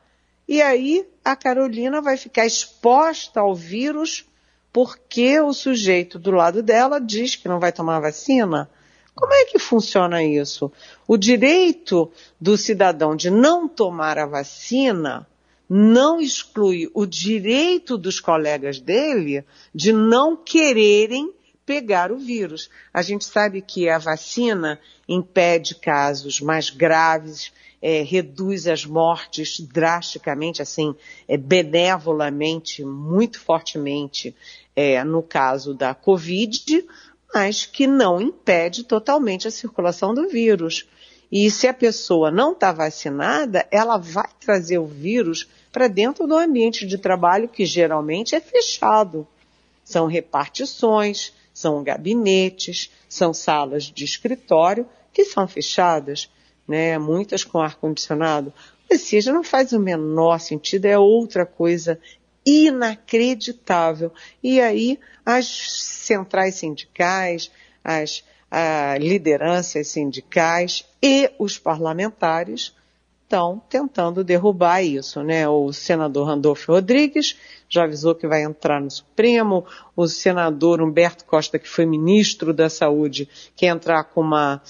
E 0.48 0.62
aí 0.62 1.06
a 1.22 1.36
Carolina 1.36 2.00
vai 2.00 2.16
ficar 2.16 2.46
exposta 2.46 3.40
ao 3.40 3.54
vírus 3.54 4.24
porque 4.72 5.38
o 5.38 5.52
sujeito 5.52 6.18
do 6.18 6.30
lado 6.30 6.62
dela 6.62 6.98
diz 6.98 7.36
que 7.36 7.46
não 7.46 7.60
vai 7.60 7.70
tomar 7.70 8.00
vacina. 8.00 8.70
Como 9.14 9.34
é 9.34 9.44
que 9.44 9.58
funciona 9.58 10.24
isso? 10.24 10.72
O 11.06 11.18
direito 11.18 12.10
do 12.40 12.56
cidadão 12.56 13.14
de 13.14 13.28
não 13.28 13.68
tomar 13.68 14.16
a 14.16 14.24
vacina 14.24 15.26
não 15.72 16.20
exclui 16.20 16.90
o 16.92 17.06
direito 17.06 17.96
dos 17.96 18.18
colegas 18.18 18.80
dele 18.80 19.44
de 19.72 19.92
não 19.92 20.36
quererem 20.36 21.32
pegar 21.64 22.10
o 22.10 22.18
vírus. 22.18 22.68
A 22.92 23.02
gente 23.02 23.24
sabe 23.24 23.62
que 23.62 23.88
a 23.88 23.96
vacina 23.96 24.80
impede 25.08 25.76
casos 25.76 26.40
mais 26.40 26.70
graves, 26.70 27.52
é, 27.80 28.02
reduz 28.02 28.66
as 28.66 28.84
mortes 28.84 29.60
drasticamente, 29.60 30.60
assim, 30.60 30.92
é, 31.28 31.36
benevolamente, 31.36 32.84
muito 32.84 33.38
fortemente, 33.38 34.34
é, 34.74 35.04
no 35.04 35.22
caso 35.22 35.72
da 35.72 35.94
Covid, 35.94 36.84
mas 37.32 37.64
que 37.64 37.86
não 37.86 38.20
impede 38.20 38.82
totalmente 38.82 39.46
a 39.46 39.52
circulação 39.52 40.12
do 40.12 40.28
vírus. 40.28 40.88
E 41.30 41.48
se 41.48 41.68
a 41.68 41.74
pessoa 41.74 42.28
não 42.28 42.52
está 42.52 42.72
vacinada, 42.72 43.64
ela 43.70 43.96
vai 43.96 44.28
trazer 44.40 44.78
o 44.78 44.86
vírus 44.86 45.48
para 45.72 45.88
dentro 45.88 46.26
do 46.26 46.36
ambiente 46.36 46.86
de 46.86 46.98
trabalho 46.98 47.48
que 47.48 47.64
geralmente 47.64 48.34
é 48.34 48.40
fechado. 48.40 49.26
São 49.84 50.06
repartições, 50.06 51.32
são 51.52 51.82
gabinetes, 51.82 52.90
são 53.08 53.34
salas 53.34 53.84
de 53.84 54.04
escritório 54.04 54.86
que 55.12 55.24
são 55.24 55.48
fechadas, 55.48 56.30
né? 56.66 56.98
Muitas 56.98 57.44
com 57.44 57.58
ar 57.58 57.76
condicionado. 57.76 58.52
Ou 58.90 58.98
seja, 58.98 59.32
não 59.32 59.44
faz 59.44 59.72
o 59.72 59.80
menor 59.80 60.38
sentido, 60.40 60.86
é 60.86 60.98
outra 60.98 61.44
coisa 61.46 62.00
inacreditável. 62.44 64.12
E 64.42 64.60
aí 64.60 64.98
as 65.24 65.46
centrais 65.46 66.56
sindicais, 66.56 67.50
as 67.84 68.24
lideranças 68.98 69.88
sindicais 69.88 70.84
e 71.00 71.30
os 71.38 71.56
parlamentares 71.56 72.74
estão 73.30 73.62
tentando 73.68 74.24
derrubar 74.24 74.82
isso, 74.82 75.22
né? 75.22 75.48
O 75.48 75.72
senador 75.72 76.26
Randolfo 76.26 76.72
Rodrigues 76.72 77.36
já 77.68 77.84
avisou 77.84 78.12
que 78.12 78.26
vai 78.26 78.42
entrar 78.42 78.80
no 78.80 78.90
Supremo, 78.90 79.64
o 79.94 80.08
senador 80.08 80.82
Humberto 80.82 81.24
Costa, 81.24 81.56
que 81.56 81.68
foi 81.68 81.86
ministro 81.86 82.52
da 82.52 82.68
Saúde, 82.68 83.28
quer 83.54 83.68
entrar 83.68 84.02
com 84.02 84.20
uma, 84.20 84.60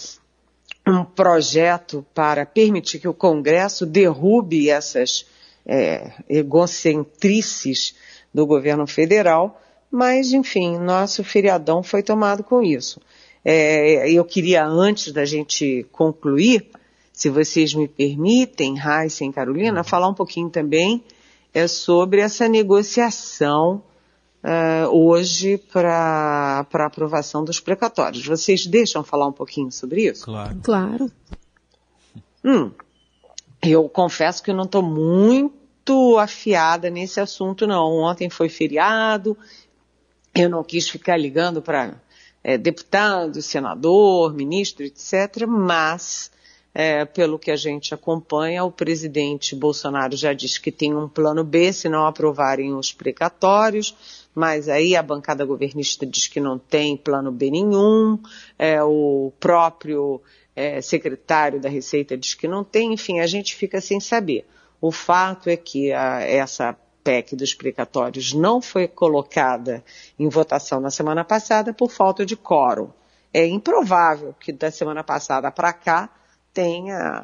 um 0.87 1.03
projeto 1.03 2.05
para 2.13 2.45
permitir 2.45 2.99
que 2.99 3.09
o 3.09 3.15
Congresso 3.15 3.87
derrube 3.87 4.69
essas 4.69 5.25
é, 5.65 6.13
egocentrices 6.29 7.95
do 8.33 8.47
governo 8.47 8.87
federal, 8.87 9.59
mas, 9.91 10.35
enfim, 10.35 10.79
nosso 10.79 11.25
feriadão 11.25 11.83
foi 11.83 12.03
tomado 12.03 12.45
com 12.45 12.63
isso. 12.63 13.01
É, 13.43 14.11
eu 14.11 14.23
queria, 14.23 14.67
antes 14.67 15.13
da 15.13 15.25
gente 15.25 15.87
concluir, 15.91 16.71
se 17.21 17.29
vocês 17.29 17.75
me 17.75 17.87
permitem, 17.87 18.79
Raíssa 18.79 19.27
e 19.27 19.31
Carolina, 19.31 19.85
falar 19.85 20.09
um 20.09 20.15
pouquinho 20.15 20.49
também 20.49 21.05
é, 21.53 21.69
sobre 21.69 22.23
essa 22.23 22.49
negociação 22.49 23.83
uh, 24.43 24.89
hoje 24.89 25.59
para 25.71 26.65
aprovação 26.73 27.45
dos 27.45 27.61
precatórios. 27.61 28.27
Vocês 28.27 28.65
deixam 28.65 29.05
falar 29.05 29.27
um 29.27 29.33
pouquinho 29.33 29.71
sobre 29.71 30.09
isso? 30.09 30.25
Claro. 30.25 30.61
Claro. 30.63 31.13
Hum, 32.43 32.71
eu 33.61 33.87
confesso 33.87 34.43
que 34.43 34.51
eu 34.51 34.57
não 34.57 34.65
estou 34.65 34.83
muito 34.83 36.17
afiada 36.17 36.89
nesse 36.89 37.21
assunto, 37.21 37.67
não. 37.67 37.99
Ontem 37.99 38.31
foi 38.31 38.49
feriado, 38.49 39.37
eu 40.35 40.49
não 40.49 40.65
quis 40.65 40.89
ficar 40.89 41.19
ligando 41.19 41.61
para 41.61 42.01
é, 42.43 42.57
deputado, 42.57 43.43
senador, 43.43 44.33
ministro, 44.33 44.87
etc., 44.87 45.47
mas 45.47 46.31
é, 46.75 47.05
pelo 47.05 47.39
que 47.39 47.51
a 47.51 47.57
gente 47.57 47.93
acompanha, 47.93 48.65
o 48.65 48.71
presidente 48.71 49.57
Bolsonaro 49.57 50.17
já 50.17 50.33
disse 50.33 50.61
que 50.61 50.71
tem 50.71 50.95
um 50.95 51.09
plano 51.09 51.43
B 51.43 51.73
se 51.73 51.89
não 51.89 52.07
aprovarem 52.07 52.73
os 52.75 52.93
precatórios, 52.93 53.97
mas 54.35 54.69
aí 54.69 54.95
a 54.95 55.03
bancada 55.03 55.45
governista 55.45 56.07
diz 56.07 56.29
que 56.29 56.39
não 56.39 56.59
tem 56.59 56.97
plano 56.97 57.33
B 57.33 57.51
nenhum, 57.51 58.19
é, 58.59 58.83
o 58.83 59.33
próprio 59.41 60.23
é, 60.55 60.81
secretário 60.81 61.61
da 61.61 61.69
Receita 61.69 62.17
diz 62.17 62.35
que 62.35 62.47
não 62.47 62.63
tem, 62.63 62.93
enfim, 62.93 63.19
a 63.19 63.27
gente 63.27 63.55
fica 63.57 63.81
sem 63.81 63.99
saber. 63.99 64.47
O 64.81 64.93
fato 64.93 65.51
é 65.51 65.57
que 65.57 65.93
a, 65.93 66.21
essa 66.21 66.77
PEC 67.03 67.35
dos 67.35 67.55
precatórios 67.55 68.33
não 68.33 68.63
foi 68.63 68.87
colocada 68.87 69.83
em 70.19 70.29
votação 70.29 70.81
na 70.81 70.91
semana 70.91 71.25
passada 71.25 71.73
por 71.73 71.91
falta 71.91 72.25
de 72.25 72.37
quórum. 72.37 72.91
É 73.33 73.47
improvável 73.47 74.35
que 74.39 74.53
da 74.53 74.71
semana 74.71 75.03
passada 75.03 75.51
para 75.51 75.73
cá 75.73 76.11
tenha 76.53 77.23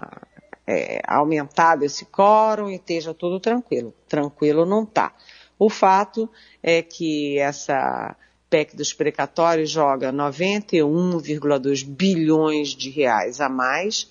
é, 0.66 1.00
aumentado 1.06 1.84
esse 1.84 2.04
quórum 2.06 2.68
e 2.68 2.76
esteja 2.76 3.14
tudo 3.14 3.38
tranquilo. 3.38 3.94
Tranquilo 4.08 4.64
não 4.66 4.82
está. 4.82 5.12
O 5.58 5.70
fato 5.70 6.28
é 6.62 6.82
que 6.82 7.38
essa 7.38 8.16
PEC 8.50 8.76
dos 8.76 8.92
precatórios 8.92 9.70
joga 9.70 10.12
91,2 10.12 11.84
bilhões 11.84 12.68
de 12.70 12.90
reais 12.90 13.40
a 13.40 13.48
mais 13.48 14.10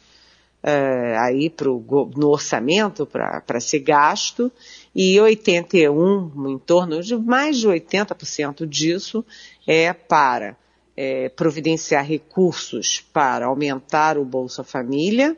uh, 0.63 1.19
aí 1.19 1.49
pro, 1.49 1.83
no 2.15 2.29
orçamento 2.29 3.05
para 3.05 3.59
ser 3.59 3.79
gasto 3.79 4.51
e 4.93 5.19
81, 5.19 6.49
em 6.49 6.57
torno 6.57 7.01
de 7.01 7.15
mais 7.15 7.57
de 7.57 7.67
80% 7.67 8.65
disso 8.65 9.23
é 9.67 9.93
para 9.93 10.57
é, 10.95 11.29
providenciar 11.29 12.05
recursos 12.05 13.03
para 13.13 13.47
aumentar 13.47 14.17
o 14.17 14.25
Bolsa 14.25 14.63
Família, 14.63 15.35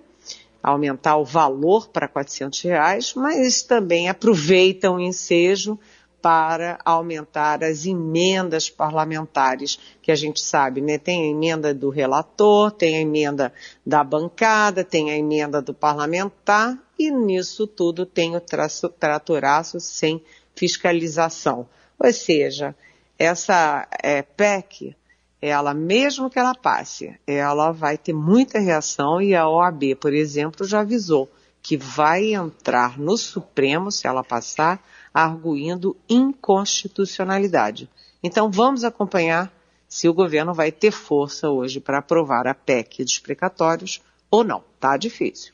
aumentar 0.62 1.18
o 1.18 1.26
valor 1.26 1.88
para 1.88 2.08
400 2.08 2.62
reais, 2.62 3.14
mas 3.16 3.62
também 3.64 4.10
aproveitam 4.10 4.96
o 4.96 5.00
ensejo 5.00 5.80
para 6.22 6.80
aumentar 6.84 7.64
as 7.64 7.86
emendas 7.86 8.70
parlamentares, 8.70 9.80
que 10.02 10.12
a 10.12 10.16
gente 10.16 10.42
sabe, 10.42 10.82
né? 10.82 10.98
Tem 10.98 11.24
a 11.24 11.28
emenda 11.28 11.74
do 11.74 11.90
relator, 11.90 12.72
tem 12.72 12.98
a 12.98 13.02
emenda 13.02 13.54
da 13.86 14.04
bancada, 14.04 14.84
tem 14.84 15.12
a 15.12 15.18
emenda 15.18 15.62
do 15.62 15.74
parlamentar, 15.74 16.78
e 16.98 17.12
nisso 17.12 17.68
tudo 17.68 18.06
tem 18.06 18.36
o 18.36 18.42
traço, 18.42 18.90
tratoraço 18.90 19.80
sem 19.80 20.22
fiscalização. 20.56 21.68
Ou 22.00 22.12
seja, 22.12 22.76
essa 23.18 23.88
é, 24.04 24.22
PEC, 24.22 24.96
ela, 25.42 25.74
mesmo 25.74 26.30
que 26.30 26.40
ela 26.40 26.56
passe, 26.56 27.20
ela 27.26 27.72
vai 27.72 27.98
ter 27.98 28.14
muita 28.14 28.60
reação 28.60 29.22
e 29.22 29.36
a 29.36 29.48
OAB, 29.48 29.96
por 30.00 30.14
exemplo, 30.14 30.66
já 30.66 30.80
avisou 30.80 31.30
que 31.62 31.76
vai 31.76 32.34
entrar 32.34 32.98
no 32.98 33.18
Supremo, 33.18 33.92
se 33.92 34.08
ela 34.08 34.24
passar, 34.24 34.82
arguindo 35.14 35.98
inconstitucionalidade. 36.08 37.90
Então 38.24 38.50
vamos 38.50 38.84
acompanhar 38.84 39.52
se 39.88 40.08
o 40.08 40.14
governo 40.14 40.54
vai 40.54 40.72
ter 40.72 40.92
força 40.92 41.50
hoje 41.50 41.80
para 41.80 41.98
aprovar 41.98 42.48
a 42.48 42.54
PEC 42.54 43.04
dos 43.04 43.20
precatórios 43.20 44.02
ou 44.32 44.44
não. 44.44 44.64
Tá 44.80 44.96
difícil. 44.96 45.52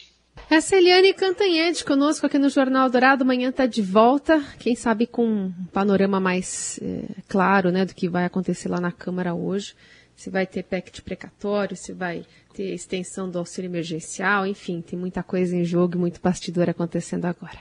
Essa 0.50 0.76
é 0.76 0.80
Eliane 0.80 1.14
Cantanhede 1.14 1.84
conosco 1.84 2.26
aqui 2.26 2.38
no 2.38 2.50
Jornal 2.50 2.90
Dourado. 2.90 3.24
Amanhã 3.24 3.50
está 3.50 3.66
de 3.66 3.82
volta, 3.82 4.44
quem 4.60 4.76
sabe 4.76 5.08
com 5.08 5.26
um 5.26 5.54
panorama 5.72 6.20
mais 6.20 6.80
é, 6.82 7.06
claro 7.28 7.72
né, 7.72 7.86
do 7.86 7.94
que 7.96 8.08
vai 8.08 8.26
acontecer 8.26 8.70
lá 8.70 8.80
na 8.80 8.92
Câmara 8.92 9.34
hoje. 9.34 9.74
Se 10.16 10.30
vai 10.30 10.46
ter 10.46 10.64
PEC 10.64 10.92
de 10.92 11.02
precatório, 11.02 11.76
se 11.76 11.92
vai 11.92 12.24
ter 12.54 12.72
extensão 12.74 13.28
do 13.30 13.40
auxílio 13.40 13.68
emergencial, 13.68 14.46
enfim, 14.46 14.80
tem 14.80 14.98
muita 14.98 15.24
coisa 15.24 15.56
em 15.56 15.66
jogo 15.66 15.96
e 15.96 16.00
muito 16.00 16.22
bastidor 16.22 16.70
acontecendo 16.70 17.26
agora. 17.26 17.58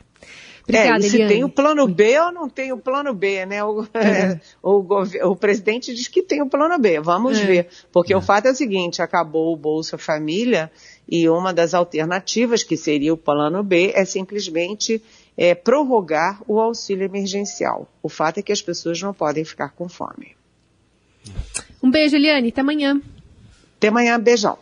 Obrigada, 0.62 1.04
é, 1.04 1.06
e 1.06 1.10
se 1.10 1.16
Eliane. 1.16 1.34
tem 1.34 1.44
o 1.44 1.48
plano 1.48 1.88
B 1.88 2.20
ou 2.20 2.32
não 2.32 2.48
tem 2.48 2.72
o 2.72 2.78
plano 2.78 3.12
B, 3.14 3.46
né? 3.46 3.64
O, 3.64 3.84
é. 3.94 4.38
o, 4.62 4.84
o, 5.30 5.36
presidente 5.36 5.92
diz 5.94 6.08
que 6.08 6.22
tem 6.22 6.42
o 6.42 6.48
plano 6.48 6.78
B, 6.78 7.00
vamos 7.00 7.38
é. 7.38 7.44
ver. 7.44 7.68
Porque 7.90 8.14
o 8.14 8.18
é. 8.18 8.22
fato 8.22 8.46
é 8.46 8.52
o 8.52 8.54
seguinte, 8.54 9.02
acabou 9.02 9.52
o 9.52 9.56
Bolsa 9.56 9.98
Família 9.98 10.70
e 11.08 11.28
uma 11.28 11.52
das 11.52 11.74
alternativas, 11.74 12.62
que 12.62 12.76
seria 12.76 13.12
o 13.12 13.16
plano 13.16 13.62
B, 13.62 13.92
é 13.94 14.04
simplesmente 14.04 15.02
é, 15.36 15.54
prorrogar 15.54 16.40
o 16.46 16.60
auxílio 16.60 17.04
emergencial. 17.04 17.88
O 18.02 18.08
fato 18.08 18.38
é 18.38 18.42
que 18.42 18.52
as 18.52 18.62
pessoas 18.62 19.00
não 19.00 19.12
podem 19.12 19.44
ficar 19.44 19.70
com 19.70 19.88
fome. 19.88 20.36
Um 21.82 21.90
beijo, 21.90 22.16
Eliane. 22.16 22.48
Até 22.48 22.60
amanhã. 22.60 23.00
Até 23.76 23.88
amanhã. 23.88 24.18
Beijão. 24.18 24.58